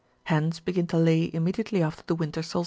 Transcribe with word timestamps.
Hens 0.23 0.59
begin 0.59 0.87
to 0.87 0.97
lay 0.97 1.29
immediately 1.31 1.83
after 1.83 2.01
the 2.07 2.15
winter 2.15 2.41
solstice. 2.41 2.59